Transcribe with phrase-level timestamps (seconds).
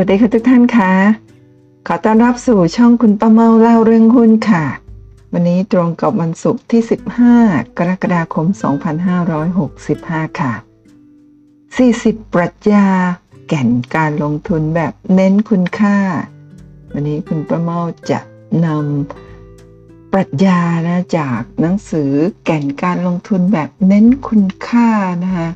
[0.00, 0.92] วัสดีค่ะทุกท่านคะ
[1.86, 4.64] ขอต้อนรับสู่ช่องคุณป้าเมาเล่าเรื่องหุ้นค่ะ
[5.32, 6.82] วันนี้ตรงกับวันศุกร์ที่
[7.30, 8.46] 15 กรกฎาคม
[9.62, 10.52] 2565 ค่ะ
[11.62, 12.86] 40 ปรัชญา
[13.48, 15.98] แก่นการลงทุนแบบเน้นคุณค่า
[16.92, 18.20] วันนี้คุณป้าเมาจะ
[18.64, 22.12] นำปรัชญานะจากหนังสือ
[22.44, 24.88] แก่นการลงทุนแบบเน้นคุณค่า
[25.24, 25.48] นะคะ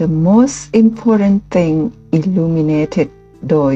[0.00, 1.76] The most important thing
[2.16, 3.10] illuminated
[3.50, 3.74] โดย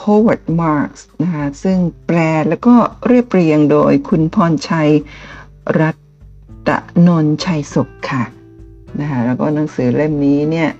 [0.00, 2.74] Howard Marks นะคะซึ่งแปลแล้วก็
[3.06, 4.90] เรียบเรียงโดยคุณพรชัย
[5.80, 5.90] รั
[6.68, 6.70] ต
[7.06, 8.24] นนชัยสุขค่ะ
[9.00, 10.70] นะคะแล้วก็หนังสือเล่มนี้เนี่ย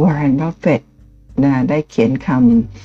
[0.00, 0.82] วอร์เรนบัฟเฟต
[1.44, 2.28] นะได้เขียนค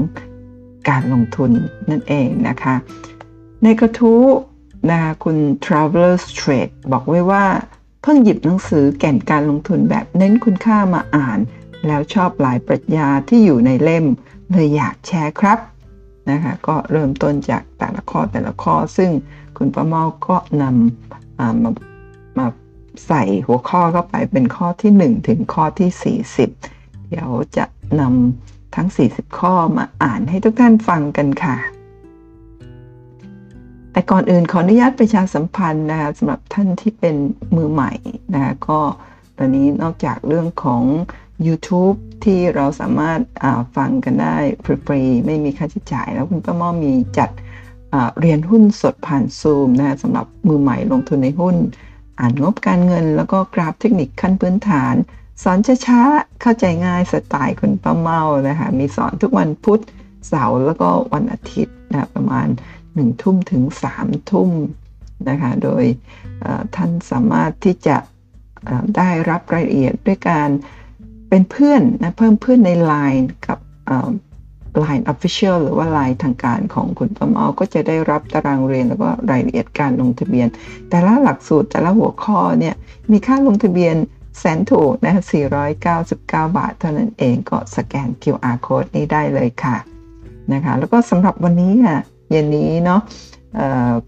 [0.89, 1.51] การลงทุน
[1.91, 2.75] นั่นเองนะคะ
[3.63, 4.25] ในกระทู้
[4.91, 7.45] นะคุณ Travelers Trade บอกไว้ว่า
[8.03, 11.39] เพิ่งหยิบหนังสือแก่นการลงทุนแบบเน้นคุณค่ามาอ่าน
[11.87, 14.07] แล้วชอบหลายปรัชญาที่อยู่ในเล่ม
[14.51, 15.59] เลยอยากแชร์ครับ
[16.31, 19.11] นะคะก็เริ่มต้นจากแต่ละข้อแต่ละข้อ ซึ่ง
[19.57, 21.71] คุณประเมาก็นำมา
[22.39, 22.47] มา
[23.07, 26.19] ใส่หัวข้อเข้าไปเป็นข้อที่ 1 ถึงข้อที่
[26.57, 27.65] 40 เดี๋ยวจะ
[28.01, 31.57] นำทั้ง 40 ข้อมาอ่านให้ทุกท่านฟังกันค่ะ
[33.93, 37.17] แต่ก่อนอื่นขออนุญาตประชาสัมพันธ์นะคะสำหรับท่านที่เป็น
[37.57, 37.93] มือใหม่
[38.35, 38.81] นะคะก็
[39.39, 40.83] ตอนนี้นอกจากเรื่องของ
[41.47, 43.21] YouTube ที่เราสามารถ
[43.77, 44.37] ฟังกันได้
[44.87, 47.31] ฟรีๆไม่มีค่าใช้จ่าย แล้วคุณป้าม่อมีจัด
[48.21, 51.57] เรียนหุ้นสดผ่านซูมนะสำหรับมือใหม่ลงทุนในหุ้น
[52.21, 54.95] อ่านงบการเงิน แล้วก็กราฟเทคนิคขั้นพื้นฐาน
[55.43, 59.81] สอนช้าๆเข้าใจง่ายสไตล์คุณป้าเมานะคะมีสอนทุกวันพุธ
[60.29, 62.49] เสาร์แล้วก็วันอาทิตย์นะประมาณ
[62.95, 63.63] 1ทุ่มถึง
[63.97, 64.51] 3ทุ่ม
[65.29, 65.85] นะคะ โดย
[66.77, 67.97] ท่านสามารถที่จะ
[68.97, 70.49] ได้รับรายละเอียดด้วยการ
[71.29, 73.59] เป็นเพื่อนนะเพิ่มเพื่อนใน Line กับ
[74.83, 80.47] Line Official หรือว่า Line ทางการของคุณประเมาก็จะได้รับตารางเรียนแล้วก็รายละเอียดการลงทะเบียน
[80.89, 82.75] แต่ละหลักสูตรแต่ละหัวข้อเนี่ย
[83.11, 83.97] มีค่าลงทะเบียน
[84.39, 85.15] แสนถูกนะ
[85.81, 89.77] 499 บาท เท่านั้นเองก็สแกน QR code นี้ได้เลยค่ะ
[90.53, 92.01] นะคะ แล้วก็สำหรับวันนี้อะ
[92.33, 93.01] เย็นนี้เนาะ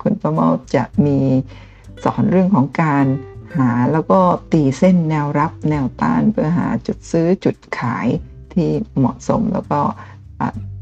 [0.02, 1.18] คุณประเมาจะมี
[2.04, 3.06] สอนเรื่องของการ
[3.56, 4.20] หาแล้วก็
[4.52, 8.06] ตีเส้นแนวรับแนวต้านเพื่อหาจุดซื้อจุดขาย
[8.52, 9.80] ที่เหมาะสมแล้วก็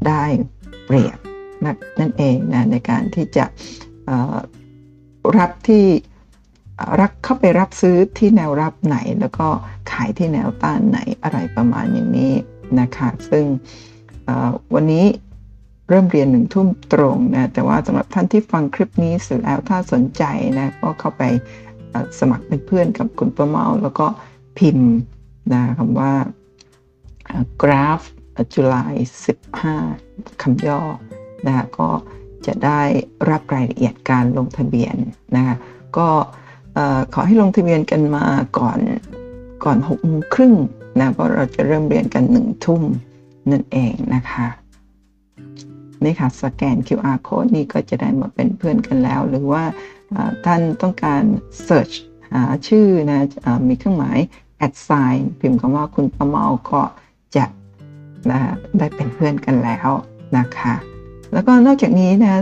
[0.07, 0.23] ได้
[0.85, 1.17] เปรียบ
[1.99, 3.45] นั่นเองนะในการที่จะ
[5.37, 5.85] รับที่
[7.01, 9.47] รักเข้าไปรับซื้อที่แนวรับไหน แล้วก็
[9.91, 12.33] ขายที่แนวต้านไหนอะไรประมาณอย่างนี้
[12.79, 13.45] นะคะ ซึ่ง
[14.73, 15.05] วันนี้
[15.89, 20.23] เริ่มเรียนหนึ่งทุ่มตรงนะแต่ว่าสำหรับท่านที่ฟังคลิปนี้เสร็จแล้วถ้าสนใจ
[20.59, 21.23] นะก็เข้าไป
[22.19, 24.05] สมัครเป็นเพื่อนกับคุณประเมาแล้วก็
[24.57, 24.91] พิมพ์
[25.53, 26.13] นะคำว่า
[27.61, 28.01] กราฟ
[28.53, 28.95] จุลาย
[29.69, 30.81] 15คำย่อ
[31.45, 31.89] นะก็
[32.45, 32.81] จะได้
[33.29, 34.95] รับรายละเอียดการลงทะเบียน
[35.35, 35.55] นะคะ
[35.97, 36.07] ก็
[37.13, 38.25] ขอให้ลงทะเบียนกันมา
[38.57, 38.79] ก่อน
[39.65, 40.53] ก่อน6โมงครึ่ง
[40.99, 42.81] นะเพราะเราจะเริ่มเรียนกัน1ทุ่ม
[43.51, 44.47] นั่นเองนะคะ
[46.05, 49.63] นี่ค่ะสแกน QR code นี่ก็จะได้มาเป็นเพื่อนกันแล้ว หรือว่า
[50.45, 51.23] ท่านต้องการ
[51.67, 51.95] search
[52.33, 53.19] หาชื่อนะ
[53.67, 54.17] มีเครื่องหมาย
[54.65, 56.81] add sign พิมพ์คำว่าคุณประเมาก็
[57.35, 57.45] จะ
[58.29, 58.39] นะ
[58.77, 59.89] ได้เป็นเพื่อนกันแล้ว
[60.37, 60.75] นะคะ
[61.33, 62.41] แล้วก็นอกจากนี้นะ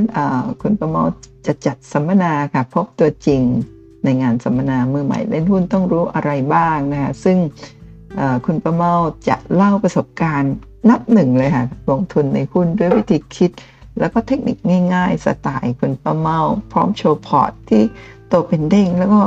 [0.61, 1.03] คุณประเมา
[1.45, 3.41] จะจัดสัมมนาค่ะพบตัวจริง
[4.03, 7.37] ในงานสัมมนามือใหม่เล่นหุ้นต้องรู้อะไรบ้างนะคะซึ่ง
[8.45, 8.93] คุณประเมา
[9.27, 10.53] จะเล่าประสบการณ์
[10.89, 13.51] นับหนึ่งเลยค่ะ ลงทุนในหุ้นด้วยวิธีคิด
[13.99, 14.57] แล้วก็เทคนิค
[14.93, 16.39] ง่ายๆ สไตล์คุณป้าเมา
[16.71, 17.83] พร้อมโชว์พอร์ตที่
[18.27, 19.19] โตเป็นเด้ง แล้วก็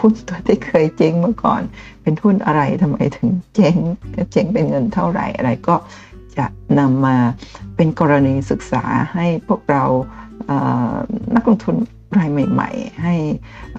[0.00, 1.62] หุ้นตัวที่เคยเจ๊งมาก่อน
[2.02, 3.76] เป็นหุ้นอะไรทำไมถึงเจ๊ง
[4.32, 5.74] เจ๊งเป็นเงินเท่าไหร่อะไรก็
[6.36, 6.46] จะ
[6.78, 7.16] นำมา
[7.76, 8.84] เป็นกรณีศึกษา
[9.14, 9.84] ให้พวกเรา
[11.34, 11.76] นักลงทุน
[12.18, 13.14] รายใหม่ ๆ ให้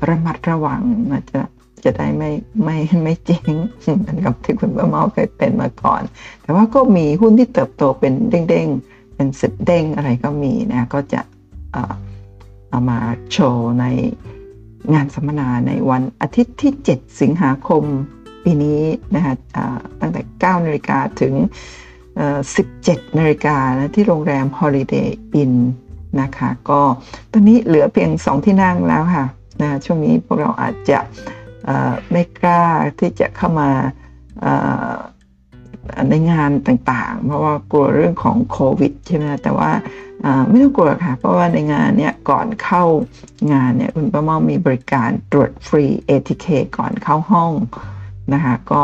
[0.08, 0.82] ระมัดระวัง
[1.12, 1.42] นะจะ
[1.86, 2.32] จะได้ไม่
[2.64, 3.54] ไม่ไม่เจ๊ง
[3.98, 6.02] เหมือนกับที่คุณป้าเมาเคยเป็นมาก่อน
[6.42, 11.22] แต่ว่าก็มีหุ้นที่เติบโตเป็นเด้งๆ เป็นสิบเด้งอะไรก็มีนะก็จะ
[12.70, 13.00] เอามา
[13.32, 13.86] โชว์ใน
[14.94, 17.84] งานสัมมนาในวันอาทิตย์ที่ 7 สิงหาคม
[18.44, 18.82] ปีนี้
[19.16, 19.34] นะคะ
[20.02, 21.34] ตั้งแต่ 9 นาฬิกาถึง
[22.06, 25.10] 17 นาฬิกานะที่โรงแรม Holiday
[25.42, 25.56] Inn
[26.22, 26.82] นะคะก็
[27.32, 29.26] ตอนนี้เหลือเพียง 2 ที่นั่งแล้วค่ะ
[29.62, 31.00] นะช่วงนี้พวกเราอาจจะ
[32.12, 32.64] ไม่กล้า
[33.00, 33.70] ที่จะเข้ามา
[36.10, 39.72] ในงานต่างๆ เพราะว่ากลัวเรื่องของโควิดใช่ไหมแต่ว่า
[40.50, 42.84] ไม่ต้องกลัวค่ะ เพราะว่าในงานเนี้ยก่อนเข้า
[43.54, 46.48] งานเนี่ยคุณป้าเมามีบริการตรวจฟรี ATK
[46.78, 47.52] ก่อนเข้าห้อง
[48.34, 48.82] นะคะก็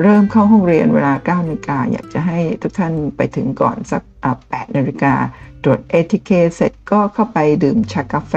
[0.00, 4.02] เริ่มเข้าห้องเรียนเวลา9นาฬิกาอยากจะให้ทุกท่านไปถึงก่อนสัก
[4.44, 5.14] 8นาฬิกา
[5.62, 8.34] ตรวจ ATK เสร็จก็เข้าไปดื่มชากาแฟ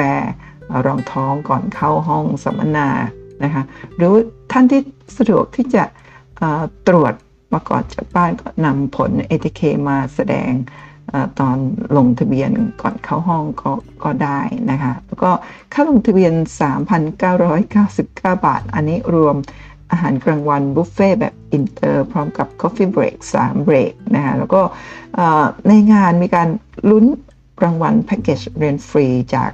[0.86, 2.90] รองท้องก่อนเข้าห้องสัมมนา
[3.44, 3.63] นะคะ
[3.95, 4.13] หรือ
[4.51, 4.81] ท่านที่
[5.18, 5.83] สะดวกที่จะ
[6.88, 7.13] ตรวจ
[7.53, 10.51] มาก่อนจากบ้านก็นำผล ATK มาแสดง
[11.39, 11.57] ตอน
[11.97, 12.51] ลงทะเบียน
[12.81, 13.71] ก่อนเข้าห้องก็
[14.03, 14.39] ก็ได้
[14.71, 15.31] นะคะแล้วก็
[15.74, 16.33] ค่าลงทะเบียน
[17.30, 19.36] 3,999 บาท อันนี้รวม
[19.91, 24.62] อาหารกลางวันบุฟเฟ่แบบอินเตอร์พร้อมกับ Coffee Break 3เบรกนะคะแล้วก็
[25.68, 26.50] ในงานมีการ
[26.89, 27.06] ลุ้น
[27.63, 29.51] รางวัลแพ็กเกจเรียนฟรีจาก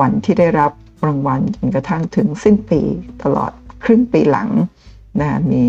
[0.00, 0.72] วันที่ได้รับ
[1.06, 2.80] รางวัลจนกระทั่งถึงสิ้นปี
[3.22, 3.52] ตลอด
[3.84, 4.50] ครึ่งปีหลัง
[5.20, 5.62] นะมี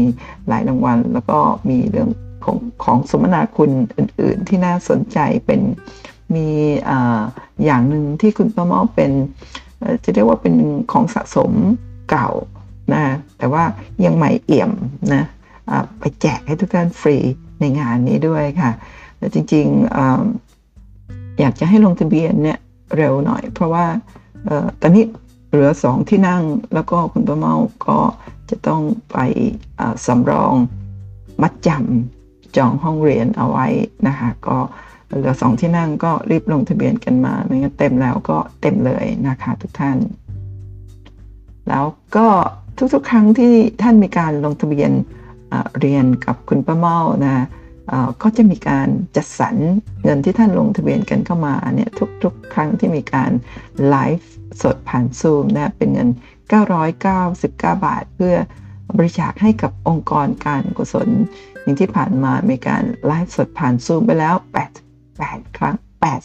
[0.47, 1.39] หลายรางวัล แล้วก็
[1.69, 2.09] มีเรื่อง
[2.45, 5.61] ของของสมนาคุณอื่น ๆ ที่น่าสนใจเป็น
[6.35, 6.47] มี
[6.89, 6.91] อ
[7.65, 9.11] อย่างหนึ่งที่คุณป้าเมาเป็น
[10.03, 10.55] จะเรียกว่าเป็น
[10.91, 11.51] ของสะสม
[12.09, 12.29] เก่า
[12.93, 13.03] นะ
[13.37, 13.63] แต่ว่า
[14.05, 14.71] ยังใหม่เอี่ยม
[15.13, 15.23] นะ
[15.99, 17.17] ไปแจกให้ทุกท่านฟรี
[17.59, 18.71] ในงานนี้ด้วยค่ะ
[19.17, 22.59] แต่จริงๆอยากจะให้ลงทะเบียนเนี่ย
[22.97, 23.85] เร็วหน่อย เพราะว่า
[24.81, 25.05] ตอนนี้
[25.49, 27.53] เหลือสองที่นั่งแล้วก็คุณป้าเมา
[27.87, 27.97] ก็
[28.49, 29.17] จะต้องไป
[30.05, 30.53] สำรอง
[31.41, 33.67] มัดจำจองห้องเรียนเอาไว้
[34.07, 34.57] นะคะก็
[35.07, 39.97] เหลือสองที่นั่งก็รีบลงทะเบียนกันมาไม่งั้นเต็มแล้วก็เต็มเลยนะคะทุกท่าน
[41.69, 41.85] แล้ว
[42.15, 42.27] ก็
[42.93, 44.91] ทุกๆ ครั้งที่ท่านมีการลงทะเบียน
[45.79, 47.45] เรียนกับคุณป้าเมานะ
[48.21, 49.55] ก็จะมีการจัดสรร
[50.03, 51.89] เงินที่ท่านลงทะเบียนกันเข้ามาเนี่ย
[52.23, 53.31] ทุกๆ ครั้งที่มีการ
[53.87, 54.31] ไลฟ์
[54.61, 56.09] สดผ่านซูมนะเป็นเงิน
[56.73, 58.35] 999 บาท เพื่อ
[58.97, 61.09] บริจาคให้กับองค์กรการกุศล
[61.61, 64.35] อย่างที่ผ่านมามีการไลฟ์สดผ่านซูมไปแล้ว
[64.95, 65.75] 88 ครั้ง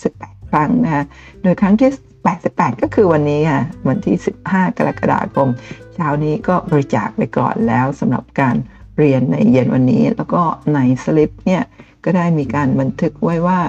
[0.02, 1.04] 88 ครั้งนะ
[1.42, 1.90] โดยครั้งที่
[2.34, 5.48] 88 ก็คือวันนี้ค่ะวันที่ 15 กรกฎาคม
[5.94, 8.56] เช้านี้ก็บริจาคไปก่อนแล้วสำหรับการ
[8.98, 10.42] เรียนในเย็นวันนี้ แล้วก็
[10.74, 11.62] ในสลิปเนี่ย
[12.04, 13.60] ก็ได้มีการบันทึกไว้ว่า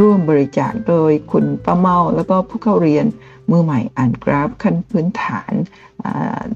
[0.00, 3.06] ร่วมบริจาคโดยคุณป้าเมาแล้วก็ผู้เข้าเรียน
[3.50, 5.52] มือใหม่อ่านกราฟขั้นพื้นฐาน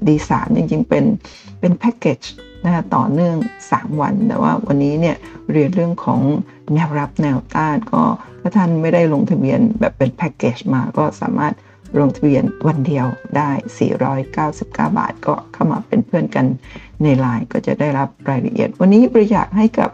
[0.07, 1.05] ดีสามจริงๆ เป็น
[1.59, 2.21] เป็นแพ็กเกจ
[2.65, 3.35] นะต่อเนื่อง
[3.69, 5.15] 3 วัน แต่ว่าวันนี้เนี่ย
[5.51, 6.21] เรียนเรื่องของ
[6.73, 8.03] แนวรับแนวต้านก็
[8.41, 11.53] ถ้าท่านไม่ได้ลงทะเบียนแบบเป็นแพ็กเกจมาก็สามารถ
[11.99, 13.05] ลงทะเบียนวันเดียว
[13.37, 13.49] ได้
[13.95, 16.45] 499 บาท ก็เข้ามาเป็นเพื่อนกัน
[17.03, 19.89] ในไลน์ก็จะได้รับรายละเอียด วันนี้บริจาคให้กับ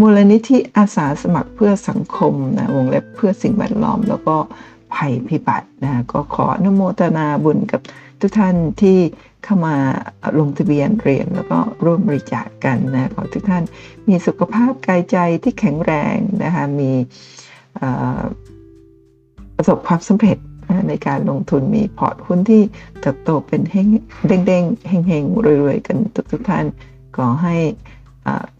[0.00, 4.36] มูลนิธิอาสาสมัครเพื่อสังคมนะวงเล็บเพื่อสิ่งแวดล้อม แล้วก็
[4.94, 7.80] ภัยพิบัตินะก็ขออนุโมทนาบุญกับ
[8.20, 8.98] ทุกท่านที่
[9.44, 9.76] เข้ามา
[10.38, 13.64] ลงทะเบียนเรียนแล้วก็ร่วมบริจาคกกันนะขอทุกท่าน
[14.08, 16.90] มีสุขภาพกายใจที่แข็งแรงนะคะมี
[19.56, 20.38] ประสบความสำเร็จ
[20.88, 22.62] ในการลงทุนมีพอร์ตหุ้นที่
[23.00, 23.88] เติบโตเป็นเด้ง
[24.46, 25.24] เด้งเฮงเฮง
[25.62, 26.64] รวยๆ กันทุกทุกท่าน
[27.16, 27.56] ขอให้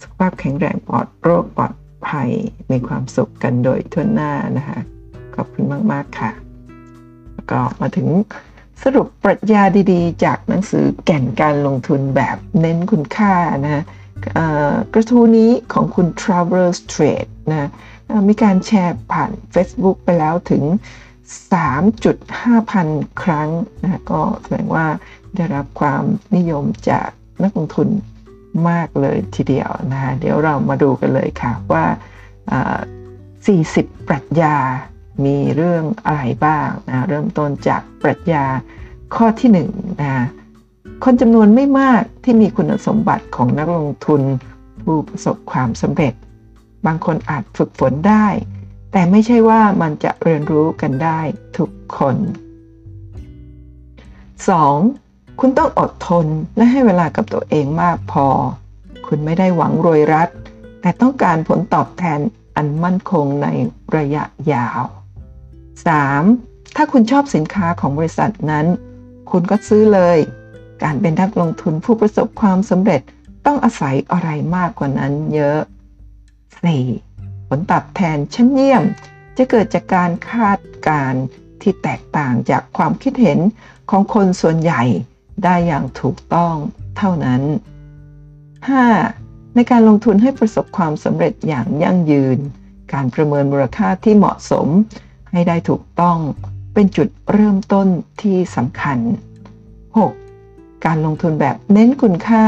[0.01, 1.73] สุขภาพแข็งแรงปลอดโรคปลอด
[2.09, 2.31] ภัย
[2.71, 4.79] มีความสุขกันโดยทั่วหน้านะคะ
[5.37, 6.31] ขอบคุณมาก ๆ ค่ะ
[7.51, 8.09] ก็มาถึง
[8.83, 9.63] สรุปปรัชญา
[9.93, 13.33] ดีๆ จากหนังสือแก่นการลงทุนแบบเน้นคุณค่า
[13.65, 13.85] นะ
[14.93, 17.71] กระทู้นี้ของคุณ Travelers Trade นะ
[18.29, 20.65] มีการแชร์ผ่าน Facebook ไปแล้วถึง
[21.67, 22.89] 3.5 พัน
[23.23, 23.51] ครั้ง
[23.83, 24.87] นะก็แสดงว่า
[25.37, 26.03] ได้รับความ
[26.37, 27.09] นิยมจาก
[27.43, 27.89] นักลงทุน
[28.69, 31.85] มากเลยทีเดียวนะเดี๋ยวเรามาดูกันเลยค่ะว่า
[33.57, 34.57] 40 ปรัชญา
[35.25, 38.45] มีเรื่องอะไรบ้างนะเริ่มต้นจากปรัชญา
[39.15, 39.59] ข้อที่1น
[40.03, 40.27] นะ
[41.05, 44.23] คนจำนวนไม่มากที่มีคุณสมบัติของนักลงทุน
[44.83, 46.15] ผู้ประสบความสำเร็จ
[46.87, 48.27] บางคนอาจฝึกฝนได้
[48.93, 51.21] แต่ไม่ใช่ว่ามันจะเรียนรู้กันได้
[51.57, 52.17] ทุกคน
[54.59, 55.41] 2.
[55.41, 58.27] คุณต้องอดทนและให้เวลากับตัวเองมากพอ
[59.07, 60.29] คุณไม่ได้หวังรวยรัด
[60.81, 62.21] แต่ต้องการผลตอบแทน
[62.57, 63.47] อันมั่นคงใน
[63.97, 64.83] ระยะยาว
[65.85, 66.77] 3.
[66.77, 68.67] ถ้าคุณชอบสินค้าของบริษัทนั้น
[69.31, 70.19] คุณก็ซื้อเลย
[70.83, 73.03] การเป็นนักลงทุนผู้ประสบความสำเร็จ
[73.47, 75.61] ต้องอาศัยอะไรมากกว่านั้นเยอะ
[76.75, 77.49] 4.
[77.49, 78.83] ผลตอบแทนชั้นเยี่ยม
[79.37, 81.15] จะเกิดจากการคาดการ
[81.63, 83.39] ที่แตกต่างจากความคิดเห็น
[83.91, 84.83] ของคนส่วนใหญ่
[85.45, 86.55] ได้อย่างถูกต้อง
[86.97, 87.43] เท่านั้น
[88.69, 89.55] 5.
[89.55, 92.39] ในการลงทุนให้ประสบความสำเร็จอย่างยั่งยืน
[92.93, 94.69] การประเมินมูลค่าที่เหมาะสม
[95.33, 96.19] ให้ได้ถูกต้อง
[96.75, 97.89] เป็นจุดเริ่มต้น
[98.23, 98.99] ที่สำคัญ
[100.11, 100.85] 6.
[100.85, 102.45] การลงทุนแบบเน้นคุณค่า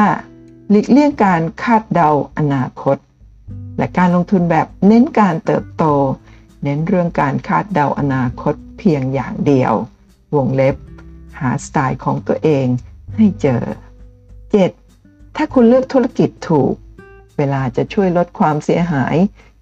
[0.70, 2.96] หลีกเลี่ยงการคาดเดาอนาคต
[3.78, 5.84] และการลงทุนแบบเน้นการเติบโต
[6.64, 9.72] เน้นเรื่องการคาดเดาอนาคตเพียงอย่างเดียว
[10.36, 10.76] วงเล็บ
[11.40, 12.66] หาสไตล์ของตัวเอง
[13.16, 13.62] ให้เจอ
[14.50, 15.36] 7.
[15.36, 16.74] ถ้าคุณเลือกธุรกิจถูก
[17.36, 19.16] เวลาจะช่วยลดความเสียหาย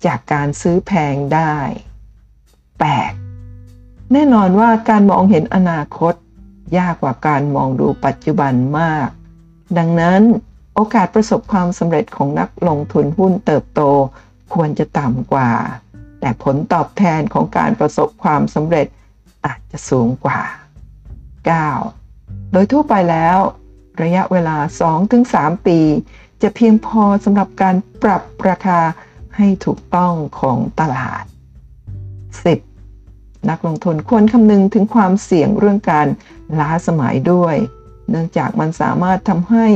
[0.06, 1.56] จากการซื้อแพงได้
[2.85, 4.12] 8.
[4.12, 6.14] แน่นอนว่าการมองเห็นอนาคต
[6.78, 9.09] ยากกว่าการมองดูปัจจุบันมาก
[9.78, 10.21] ดังนั้น
[10.75, 13.80] โอกาสประสบความสำเร็จของนักลงทุนหุ้นเติบโต
[14.54, 15.50] ควรจะต่ำกว่า
[16.21, 18.87] แต่ผลตอบแทนของการประสบความสำเร็จ
[19.47, 20.40] อาจจะสูงกว่า
[21.66, 22.52] 9.
[22.52, 23.38] โดยทั่วไปแล้ว
[24.02, 24.56] ระยะเวลา
[25.12, 25.78] 2-3 ปี
[26.42, 28.80] จะเพียงพอสำหรับการปรับราคา
[29.37, 31.25] ให้ถูกต้องของตลาด
[32.35, 33.50] 10.
[33.50, 36.06] นักลงทุนควรคำนึงถึงความเสี่ยงเรื่องการ
[36.59, 37.56] ล้าสมัยด้วย
[38.11, 39.66] เนื่องจากมันสามารถทำให้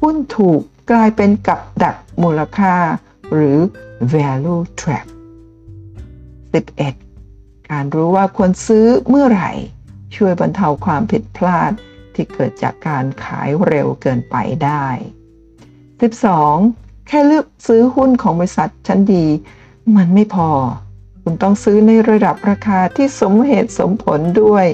[0.00, 2.74] หุ้นถูกกลายเป็นกับดักมูลค่า
[3.32, 3.58] หรือ
[4.14, 5.06] value trap
[6.98, 7.70] 11.
[7.70, 9.52] การรู้ว่าควรซื้อเมื่อไหร่
[10.16, 11.72] ช่วยบรรเทาความผิดพลาด
[12.14, 14.86] ที่เกิดจากการขายเร็วเกินไปได้
[16.16, 17.08] 12.
[17.08, 19.26] แค่เลือกซื้อหุ้นของบริษัทชั้นดี
[19.96, 20.50] มันไม่พอ
[21.30, 24.66] คุณต้องซื้อในระดับราคาที่สมเหตุสมผลด้วย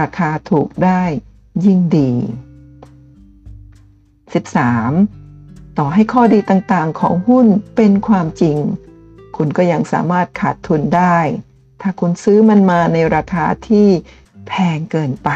[0.00, 1.02] ราคาถูกได้
[1.64, 2.12] ยิ่งดี
[4.94, 5.78] 13.
[5.78, 8.56] ต่อให้ข้อดีต่างๆของหุ้นเป็นความจริง
[9.36, 11.18] คุณก็ยังสามารถขาดทุนได้
[11.80, 13.88] ถ้าคุณซื้อมันมาในราคาที่
[14.48, 15.30] แพงเกินไป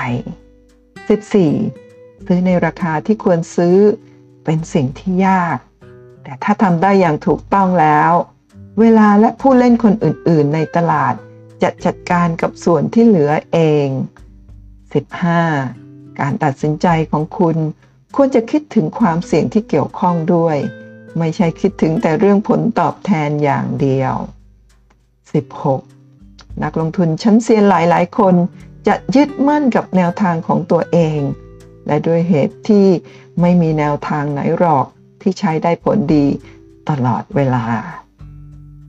[1.51, 2.27] 14.
[2.27, 3.77] ซื้อในราคาที่ควรซื้อ
[4.45, 5.59] เป็นสิ่งที่ยาก
[6.23, 8.13] แต่ถ้าทำได้อย่างถูกต้องแล้ว
[8.81, 11.15] เวลาและผู้เล่นคนอื่นๆ ในตลาด
[11.63, 13.89] จะจัดการกับส่วนที่เหลือเอง
[15.45, 16.21] 15.
[16.21, 17.57] การตัดสินใจของคุณ
[18.17, 20.57] ควรจะคิดถึงความเสี่ยงที่เกี่ยวข้องด้วย
[21.19, 24.15] ไม่ใช่คิดถึงแต่เรื่องผลตอบแทนอย่างเดียว
[25.79, 26.63] 16.
[26.63, 28.35] นักลงทุนชั้นเซียนหลายๆ คน
[28.87, 31.19] จะยึดมั่นกับแนวทางของตัวเอง
[31.87, 32.87] และด้วยเหตุที่
[33.41, 34.87] ไม่มีแนวทางไหนหรอก
[35.23, 36.27] ที่ใช้ได้ผลดี
[36.91, 37.65] ตลอดเวลา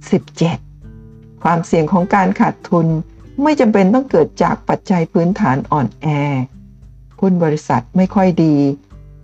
[0.10, 1.43] 17.
[1.43, 2.88] ความเสี่ยงของการขาดทุน
[3.43, 6.08] ไม่จำเป็นต้องเกิดจากปัจจัยพื้นฐานอ่อนแอ
[7.20, 8.55] หุ้นบริษัทไม่ค่อยดี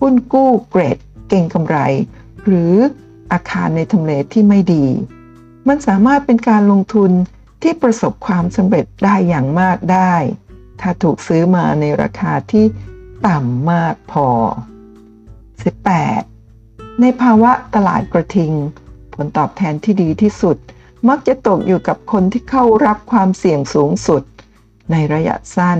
[0.02, 0.98] หุ้นกู้เกรด
[1.30, 1.78] เก่งกำไร
[2.46, 2.74] หรือ
[3.32, 4.86] อาคารในทำเลที่ไม่ดี
[5.68, 7.12] มันสามารถเป็นการลงทุน
[7.62, 10.14] ที่ประสบความสำเร็จได้อย่างมากได้
[10.82, 12.66] ถ้าถูกซื้อมาในราคาที่
[13.28, 14.28] ต่ำมากพอ
[16.04, 17.02] 18.
[17.02, 18.54] ในภาวะตลาดกระทิง
[19.18, 20.58] ผลตอบแทนที่ดีที่สุด
[21.10, 24.24] มักจะตกอยู่กับคนที่เข้ารับความเสี่ยงสูงสุด
[24.92, 25.80] ในระยะสั้น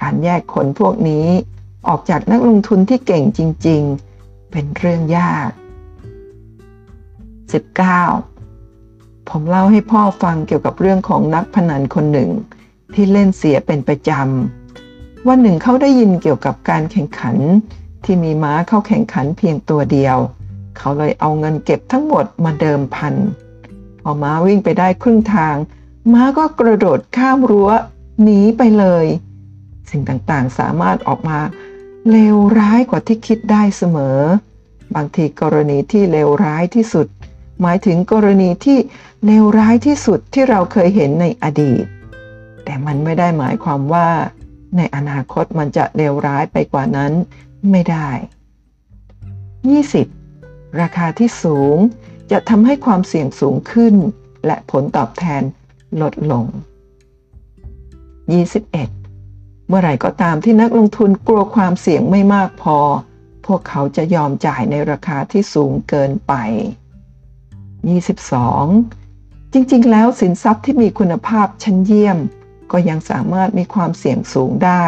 [0.00, 1.26] การแยกคนพวกนี้
[1.88, 3.82] ออกจากนักลงทุนที่เก่งจริง
[4.16, 5.50] ๆ เป็นเรื่องยาก
[8.00, 9.28] 19.
[9.28, 12.30] ผมเล่าให้พ่อฟังเกี่ยวกับเรื่องของนักพนันคนหนึ่ง
[12.94, 17.36] ที่เล่นเสียเป็นประจำวันหนึ่งเขาได้ยินเกี่ยวกับการแข่งขัน
[18.04, 23.14] ที่มีม้าเข้าแข่งขันเพียงตัวเดียวเขาเลยเอาเงินเก็บทั้งหมดมาเดิมพัน
[24.02, 25.56] พอม้าวิ่งไปได้ครึ่งทาง
[26.12, 27.70] ม้าก็กระโดดข้ามรั้ว
[28.22, 29.06] หนีไปเลย
[29.90, 31.38] สิ่งต่างๆสามารถออกมา
[32.10, 34.18] เลวร้ายกว่าที่คิดได้เสมอ
[34.94, 37.06] บางทีกรณีที่เลวร้ายที่สุด
[37.62, 38.78] หมายถึงกรณีที่
[39.26, 41.84] เลวร้ายที่สุดที่เราเคยเห็นในอดีต
[42.64, 44.08] แต่มันไม่ได้หมายความว่า
[44.76, 47.12] ในอนาคตมันจะเลวร้ายไปกว่านั้น
[47.70, 48.08] ไม่ได้
[49.34, 50.19] 20.
[50.80, 51.76] ราคาที่สูง
[52.30, 53.94] จะทำให้ความเสี่ยงสูงขึ้น
[54.46, 55.42] และผลตอบแทน
[56.02, 56.44] ลดลง
[58.46, 59.68] 21.
[59.68, 62.78] เมื่อไหร่ก็ตามที่นักลงทุนกลัวความเสี่ยงไม่มากพอ
[63.46, 66.32] พวกเขาจะยอมจ่ายในราคาที่สูงเกินไป
[67.94, 69.52] 22.
[69.52, 72.18] จริงๆ แล้วสินทรัพย์ที่มีคุณภาพชั้นเยี่ยม
[72.72, 74.86] ก็ยังสามารถมีความเสี่ยงสูงได้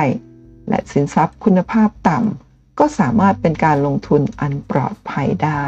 [0.69, 5.67] และสินทรัพย์คุณภาพต่ำ ก็สามารถเป็นการลงทุนอันปลอดภัยได้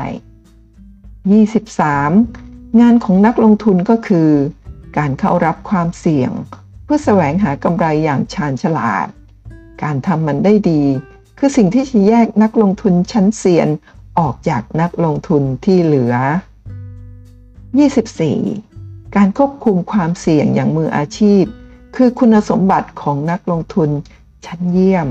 [1.99, 2.80] 23.
[2.80, 4.30] งานของนักลงทุนก็คือ
[4.99, 6.30] การเข้ารับความเสี่ยง
[6.84, 9.06] เพื่อแสวงหากำไรอย่างชาญฉลาด
[9.82, 10.82] การทำมันได้ดี
[11.38, 13.68] คือสิ่งที่จะแยกนักลงทุนชั้นเซียน
[14.18, 16.14] ออกจากนักลงทุนที่เหลือ
[18.44, 19.16] 24.
[19.16, 21.44] การควบคุมความเสี่ยงอย่างมืออาชีพ
[21.96, 23.90] คือคุณสมบัติของนักลงทุน
[24.46, 25.08] ชั้นเยี่ยม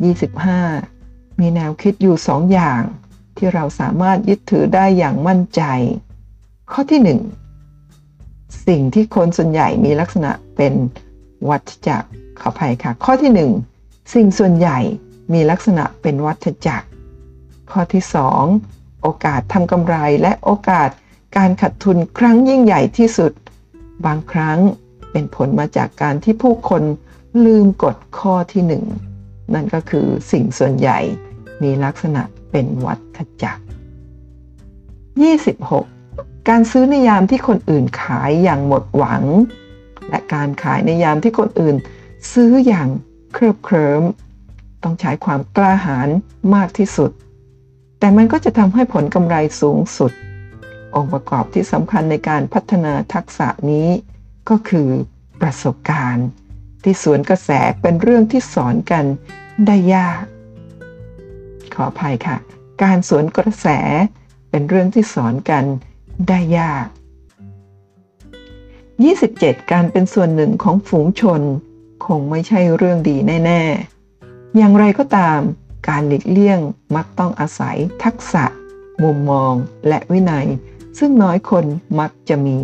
[0.00, 1.40] 25.
[1.40, 2.82] มีแนวคิดอยู่สองอย่าง
[3.36, 5.62] ที่เราสามารถยึดถือได้อย่างมั่นใจ
[6.72, 7.00] ข้อที่
[7.84, 10.74] 1 สิ่งที่คนส่วนใหญ่มีลักษณะเป็น
[11.48, 12.08] วัฏจักร
[12.40, 13.32] ขออภัยค่ะ ข้อที่
[13.72, 14.78] 1 สิ่งส่วนใหญ่
[15.32, 16.86] มีลักษณะเป็นวัฏจักร
[17.70, 18.02] ข้อที่
[18.52, 20.90] 2 โอกาสทำกำไรและโอกาส
[21.36, 23.32] การขาดทุนครั้งยิ่งใหญ่ที่สุด
[24.06, 24.58] บางครั้ง
[25.12, 26.82] เป็นผลมาจากการที่ผู้คน
[27.44, 28.72] ลืมกฎข้อที่ห
[29.54, 30.98] นั่นก็คือสิ่งส่วนใหญ่
[31.62, 33.62] มีลักษณะเป็นวัฏจักร
[35.64, 36.48] 26.
[36.48, 39.24] การซื้อในยามที่คนอื่นขายอย่างหมดหวัง
[40.08, 41.76] และการขายในยามที่คนอื่น
[42.32, 42.88] ซื้ออย่าง
[43.34, 44.02] เคริบเคลิม
[44.82, 46.08] ต้องใช้ความกล้าหาญ
[46.54, 47.10] มากที่สุด
[47.98, 50.12] แต่มันก็จะทำให้ผลกำไรสูงสุด
[50.94, 53.88] องค์ประกอบที่สำคัญในการพัฒนาทักษะนี้
[54.48, 54.88] ก็คือ
[55.40, 56.26] ประสบการณ์
[56.82, 57.50] ที่สวนกระแส
[57.82, 59.04] เป็นเรื่องที่สอนกัน
[59.66, 60.22] ได้ยาก
[61.74, 62.36] ขออภัยค่ะ
[62.82, 63.66] การสวนกระแส
[64.50, 65.64] เป็นเรื่องที่สอนกัน
[66.28, 66.86] ได้ยาก
[68.88, 69.72] 27.
[69.72, 71.40] การเป็นส่วนหนึ่งของฝูงชน
[72.06, 73.62] คงไม่ใช่เรื่องดีแน่
[74.08, 75.40] ๆ อย่างไรก็ตาม
[75.88, 76.60] การหลีกเลี่ยง
[76.96, 78.44] มักต้องอาศัยทักษะ
[79.02, 79.52] มุมมอง
[79.88, 80.46] และวินัย
[80.98, 81.64] ซึ่งน้อยคน
[82.00, 82.58] มักจะมี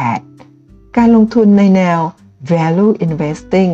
[0.00, 0.96] 28.
[0.96, 2.00] การลงทุนในแนว
[2.52, 3.72] value investing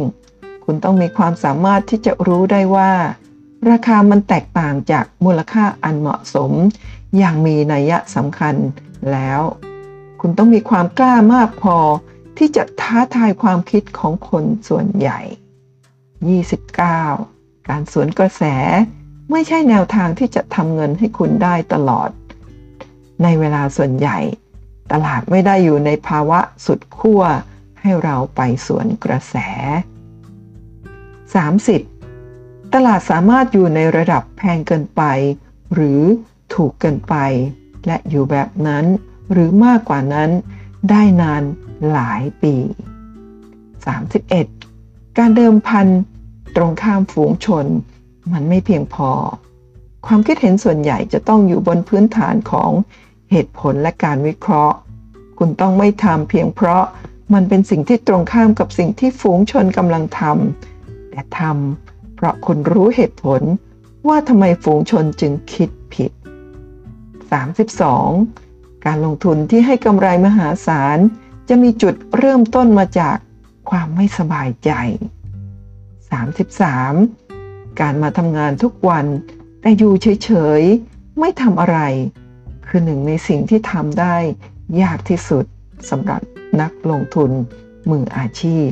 [0.64, 2.92] คุณต้องมีความสามารถที่จะรู้ได้ว่า
[3.70, 6.50] ราคามันแตกต่างจากมูลค่าอันเหมาะสม
[7.16, 8.54] อย่างมีนัยสำคัญ
[9.12, 9.40] แล้ว
[10.20, 11.76] คุณต้องมีความกล้ามากพอ
[12.38, 15.20] ที่จะท้าทายความคิดของคนส่วนใหญ่
[16.44, 17.68] 29.
[17.68, 18.42] การสวนกระแส
[19.30, 22.10] ไม่ใช่แนวทางที่จะทำเงินให้คุณได้ตลอด
[23.22, 24.18] ในเวลาส่วนใหญ่
[24.92, 27.22] ตลาดไม่ได้อยู่ในภาวะสุดขั้ว
[27.84, 29.36] ให้เราไปสวนกระแส
[31.90, 32.72] 30.
[32.72, 35.02] ตลาดสามารถอยู่ในระดับแพงเกินไป
[35.74, 36.02] หรือ
[36.54, 37.14] ถูกเกินไป
[37.86, 38.84] และอยู่แบบนั้น
[39.32, 40.30] หรือมากกว่านั้น
[40.90, 41.42] ได้นาน
[41.90, 42.54] หลายปี
[44.26, 45.18] 31.
[45.18, 45.86] การเดิมพัน
[46.56, 47.66] ตรงข้ามฝูงชน
[48.32, 49.10] มันไม่เพียงพอ
[50.06, 52.70] ความคิดเห็นส่วนใหญ่จะต้องอยู่บนพื้นฐานของ
[53.30, 54.76] เหตุผลและการวิเคราะห์
[55.38, 56.84] คุณต้องไม่ทำเพียงเพราะ
[57.34, 63.42] มันเป็นสิ่งที่ตรงข้ามกับสิ่งที่ฝูงชนกำลังทำแต่ทำเพราะคุณรู้เหตุผล
[64.08, 66.10] ว่าทำไมฝูงชนจึงคิดผิด
[68.08, 68.84] 32.
[68.86, 70.98] การลงทุนที่ให้กำไรมหาศาล
[71.48, 73.16] จะมีจุดเริ่มต้นมาจาก
[73.70, 74.70] ความไม่สบายใจ
[77.02, 77.80] 33.
[77.80, 79.06] การมาทำงานทุกวัน
[79.60, 79.92] แต่อยู่
[80.24, 81.78] เฉยๆ ไม่ทำอะไร
[82.66, 84.16] คือหนึ่งในสิ่งที่ทำได้
[84.80, 85.44] ยากที่สุด
[85.90, 86.20] สำหรับ
[86.62, 87.30] นักลงทุน
[87.90, 88.68] มืออาชีพ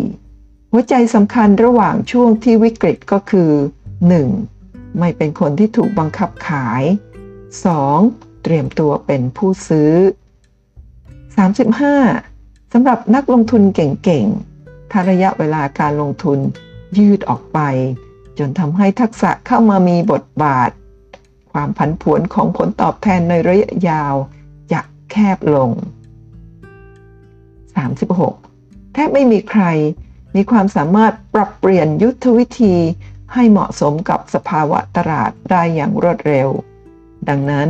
[0.00, 0.70] 34.
[0.70, 3.50] หัวใจสำคัญระหว่างช่วงที่วิกฤตก็คือ
[4.24, 4.98] 1.
[4.98, 6.82] ไม่เป็นคนที่ถูกบังคับขาย
[7.64, 8.42] 2.
[8.42, 9.92] เตรียมตัวเป็นผู้ซื้อ
[11.94, 12.72] 35.
[12.72, 16.38] สำหรับนักลงทุนเก่งๆถ้าระยะเวลาการลงทุน
[16.98, 17.60] ยืดออกไป
[18.38, 20.70] จนทำให้ทักษะเข้ามามีบทบาท
[21.52, 24.14] ความผันผวนของผลตอบแทนในระยะยาว
[25.10, 25.70] แคบลง
[28.12, 28.94] 36.
[28.94, 29.64] แทบไม่มีใคร
[30.34, 32.76] มีความสามารถปรับเปลี่ยนยุทธวิธี
[33.32, 36.48] ให้เหมาะสมกับสภาวะตลาดได้อย่างรวดเร็ว
[37.28, 37.68] ดังนั้น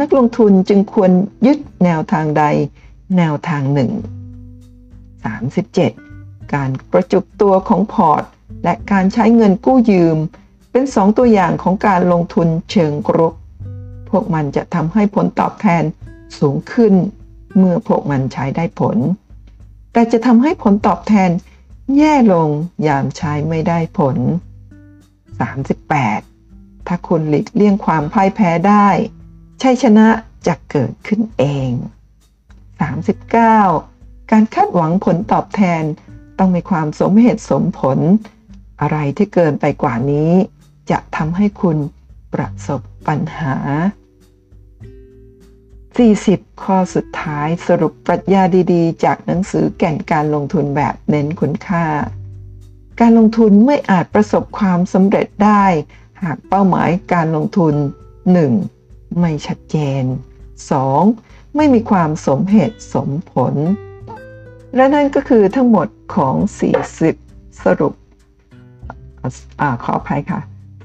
[0.00, 1.10] นักลงทุนจึงควร
[1.46, 2.44] ยึดแนวทางใด
[3.16, 3.90] แนวทางหนึ่ง
[5.22, 6.54] 37.
[6.54, 8.22] การประจุตัวของพอร์ต
[8.64, 10.16] และการใช้เงินกู้ยืม
[10.72, 13.34] เป็นสองตัวอย่างของการลงทุนเชิงกรุก
[14.10, 15.84] พวกมันจะทำให้ผลตอบแทน
[16.38, 16.94] สูงขึ้น
[17.56, 18.96] เมื่อพวกมันใช้ได้ผล
[19.92, 21.30] แต่จะทำให้ผลตอบแทน
[21.96, 22.48] แย่ลง
[22.86, 24.16] ยามใช้ไม่ได้ผล
[25.92, 26.86] 38.
[26.86, 28.88] ถ้าคุณหลีกเลี่ยงความพ่ายแพ้ได้
[29.62, 30.08] ชัยชนะ
[30.46, 31.70] จะเกิดขึ้นเอง
[33.42, 34.30] 39.
[34.30, 35.82] การคาดหวังผลตอบแทน
[36.38, 37.98] ต้องมีความสมเหตุสมผล
[38.80, 40.32] อะไรที่เกินไปกว่านี้
[40.90, 41.76] จะทำให้คุณ
[42.34, 43.56] ประสบปัญหา
[46.08, 51.86] 40 ข้อสุดท้ายสรุปปรัชญาดีๆ จากหนังสือแก่นการลงทุนแบบเน้นคุณค่า
[53.00, 55.64] การลงทุนไม่อาจประสบความสำเร็จได้
[56.22, 57.74] หากเป้าหมายการลงทุน
[58.46, 59.18] 1.
[59.20, 60.04] ไม่ชัดเจน
[60.80, 61.56] 2.
[61.56, 63.54] ไม่มีความสมเหตุสมผล
[64.76, 66.34] และนั่นก็คือทั้งหมดของ
[67.00, 67.92] 40 สรุป
[69.60, 70.40] อขออภัยค่ะ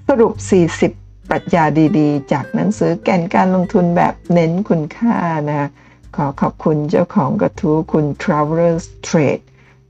[0.08, 0.34] สรุป
[0.76, 1.64] 40 ปรัชญา
[2.00, 5.18] ดีๆ จากหนังสือแก่นการลงทุนแบบเน้นคุณค่า
[5.50, 5.70] นะ
[6.16, 9.44] ขอขอบคุณเจ้าของกระทู้คุณ Travelers Trade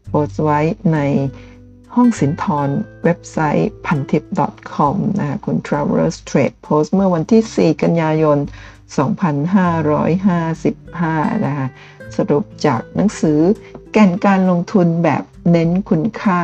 [0.07, 0.59] โพสต์ไว้
[0.93, 0.99] ใน
[1.95, 2.69] ห้องสินทร
[3.03, 4.23] เว็บไซต์พันทิป
[4.73, 8.37] .com นะคุณ Travelers Trade โพสต์เมื่อวันที่ 4 กันยายน
[9.95, 11.67] 2555 นะคะ
[12.15, 13.39] สรุปจากหนังสือ
[13.93, 16.41] แก่นการลงทุนแบบเน้นคุณค่า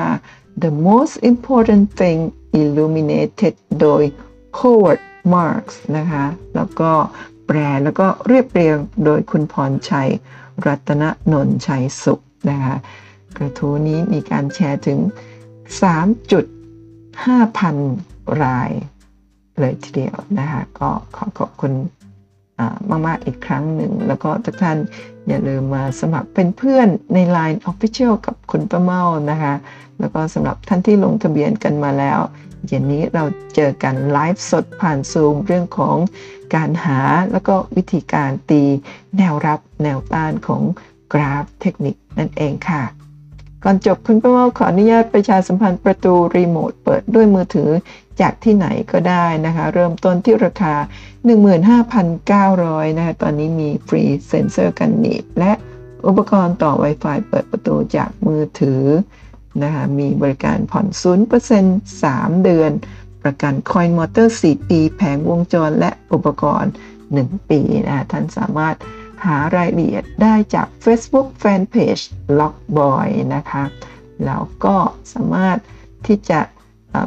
[0.64, 2.20] The Most Important Thing
[2.60, 4.04] Illuminated โดย
[4.60, 5.02] Howard
[5.34, 6.92] Marks นะคะ แล้วก็
[7.48, 10.10] แปลแล้วก็เรียบเรียงโดยคุณพรชัย
[10.66, 12.76] รัตนนนชัยสุขนะคะ
[13.38, 15.00] กระทู้นี้มีการแชร์ถึง
[15.84, 17.76] 3.5 พัน
[18.44, 18.72] ราย
[19.60, 21.74] เลยทีเดียวนะคะ ก็ขอขอบคุณ
[23.08, 24.78] มาก ๆ อีกครั้งหนึ่ง แล้วก็ทุกท่าน
[25.28, 29.54] อย่าลืมมาสมัครเป็นเพื่อนใน Line Official กับคุณป้าเมานะคะ
[30.00, 32.20] แล้วก็สำหรับท่านที่ลงทะเบียนกันมาแล้ว
[32.68, 33.24] เย็นนี้เรา
[33.56, 35.98] เจอกันไลฟ์สดผ่านซูมเรื่องของ
[36.56, 37.00] การหา
[37.32, 38.64] แล้วก็วิธีการตี
[39.18, 40.62] แนวรับแนวต้านของ
[41.14, 42.84] กราฟเทคนิคนั่นเองค่ะ
[43.64, 47.70] ก่อนจบคุณป้าเมาขออนุญาตประชาสัมพันธ์ประตูรีโมทเปิดด้วยมือถือ
[48.22, 50.76] จากที่ไหนก็ได้นะคะ เริ่มต้นที่ราคา
[51.62, 55.52] 15,900 นะคะตอนนี้มีฟรีเซ็นเซอร์กันหนีบและ
[56.08, 58.84] อุปกรณ์ต่อ Wi-Fi เปิดประตูจากมือถือ
[59.64, 60.88] นะคะมีบริการผ่อน
[61.46, 62.72] 0% 3 เดือน
[63.24, 66.72] ประกันคอยมอเตอร์ 4 ปี แผงวงจรและอุปกรณ์
[67.12, 68.76] 1 ปีนะท่านสามารถ
[69.26, 72.04] หารายละเอียดได้จาก Facebook Fanpage
[72.40, 73.64] Lockboy นะคะ
[74.26, 74.76] แล้วก็
[75.14, 75.58] สามารถ
[76.08, 76.40] ที่จะ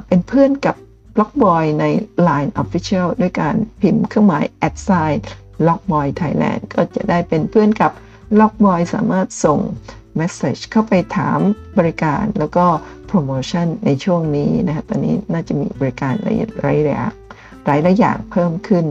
[0.07, 0.77] เป็นเพื่อนกับ
[1.21, 1.85] Lockboy ใน
[2.29, 5.17] Line Official ด้วยการพิมพ์เครื่องหมาย at sign
[5.67, 7.93] Lockboy Thailand ก็จะได้เป็นเพื่อนกับ
[8.41, 9.61] Lockboy สามารถส่ง
[10.21, 11.39] Message เข้าไปถาม
[11.79, 12.67] บริการแล้วก็
[13.07, 16.89] โปรโมชั่นในช่วงนี้นะฮะตอนนี้น่าจะมีบริการหลายหลายห
[17.69, 18.85] ลายหลายอย่างเพิ่มขึ้น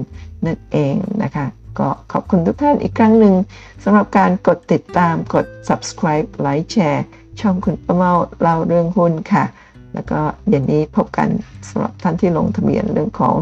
[0.45, 1.45] นั่นเองนะคะ
[1.79, 3.35] ก็ขอบคุณทุกท่านอีกครั้งหนึ่ง
[3.83, 7.05] สำหรับการกดติดตามกด subscribe ไลค์แชร์
[7.39, 9.45] ช่องคุณประเมาเล่าเรื่องหุ้นค่ะ
[9.93, 11.29] แล้วก็เย็นนี้พบกัน
[11.69, 13.35] สำหรับท่านที่ลงทะเบียนเรื่องของ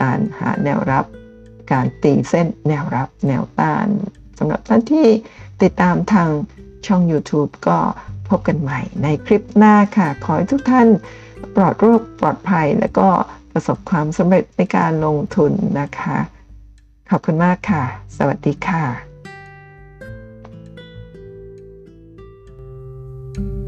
[0.00, 1.04] การหาแนวรับ
[1.72, 3.86] การตีเส้นแนวรับแนวต้าน
[4.38, 5.08] สำหรับท่านที่
[5.62, 6.28] ติดตามทาง
[6.86, 7.78] ช่อง YouTube ก็
[8.28, 10.88] พบกันใหม่ในคลิปหน้าค่ะ ขอให้ทุกท่าน
[11.56, 13.08] ปลอดโรคปลอดภัย และก็
[13.52, 16.18] ประสบความสำเร็จในการลงทุนนะคะ
[17.10, 17.84] ขอบคุณมากค่ะ
[18.16, 18.84] สวัสดีค่ะ
[23.36, 23.65] thank you